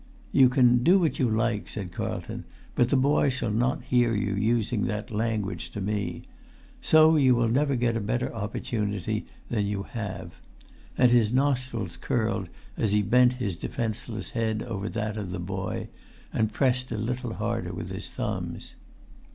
"You 0.31 0.49
can 0.49 0.81
do 0.83 0.97
what 0.97 1.19
you 1.19 1.29
like," 1.29 1.69
said 1.69 1.91
Carlton; 1.91 2.43
"but 2.73 2.89
the 2.89 2.95
boy 2.97 3.29
shall 3.29 3.51
not 3.51 3.83
hear 3.83 4.15
you 4.15 4.33
using 4.33 4.85
that 4.87 5.11
language 5.11 5.69
to 5.73 5.79
me. 5.79 6.23
So 6.81 7.17
you 7.17 7.35
will 7.35 7.47
never 7.49 7.75
get 7.75 7.95
a 7.95 7.99
better 8.01 8.33
opportunity 8.33 9.27
than 9.51 9.67
you 9.67 9.83
have." 9.83 10.37
And 10.97 11.11
his 11.11 11.31
nostrils 11.31 11.97
curled 11.97 12.49
as 12.77 12.93
he 12.93 13.03
bent 13.03 13.33
his 13.33 13.55
defenceless 13.55 14.31
head 14.31 14.63
over 14.63 14.89
that 14.89 15.17
of 15.17 15.29
the 15.29 15.37
boy, 15.39 15.87
and 16.33 16.51
pressed 16.51 16.91
a 16.91 16.97
little 16.97 17.35
harder 17.35 17.71
with 17.71 17.91
his 17.91 18.09
thumbs. 18.09 18.73